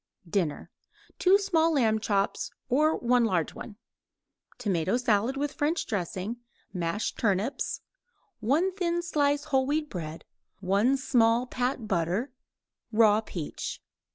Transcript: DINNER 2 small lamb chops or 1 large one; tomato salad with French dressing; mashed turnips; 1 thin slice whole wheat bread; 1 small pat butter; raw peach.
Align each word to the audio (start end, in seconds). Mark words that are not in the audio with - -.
DINNER 0.27 0.71
2 1.19 1.37
small 1.37 1.71
lamb 1.73 1.99
chops 1.99 2.49
or 2.69 2.97
1 2.97 3.23
large 3.23 3.53
one; 3.53 3.75
tomato 4.57 4.97
salad 4.97 5.37
with 5.37 5.53
French 5.53 5.85
dressing; 5.85 6.37
mashed 6.73 7.19
turnips; 7.19 7.81
1 8.39 8.71
thin 8.73 9.03
slice 9.03 9.43
whole 9.43 9.67
wheat 9.67 9.91
bread; 9.91 10.25
1 10.59 10.97
small 10.97 11.45
pat 11.45 11.87
butter; 11.87 12.31
raw 12.91 13.21
peach. 13.21 13.79